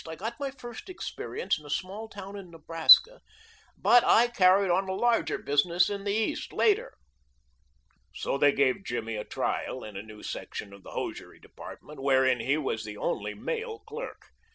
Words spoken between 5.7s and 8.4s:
in the East later." So